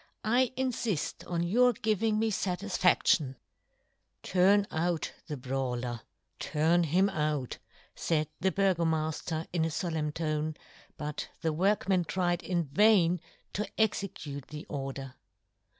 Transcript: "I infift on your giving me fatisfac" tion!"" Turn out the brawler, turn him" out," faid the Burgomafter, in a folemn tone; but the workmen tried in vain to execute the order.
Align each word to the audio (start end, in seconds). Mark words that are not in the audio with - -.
"I 0.39 0.51
infift 0.57 1.29
on 1.29 1.43
your 1.43 1.73
giving 1.73 2.17
me 2.17 2.31
fatisfac" 2.31 3.05
tion!"" 3.05 3.35
Turn 4.23 4.65
out 4.71 5.13
the 5.27 5.37
brawler, 5.37 6.01
turn 6.39 6.85
him" 6.85 7.07
out," 7.11 7.59
faid 7.93 8.27
the 8.39 8.51
Burgomafter, 8.51 9.45
in 9.53 9.63
a 9.63 9.67
folemn 9.67 10.11
tone; 10.11 10.55
but 10.97 11.29
the 11.41 11.53
workmen 11.53 12.03
tried 12.05 12.41
in 12.41 12.63
vain 12.63 13.21
to 13.53 13.69
execute 13.79 14.47
the 14.47 14.65
order. 14.69 15.13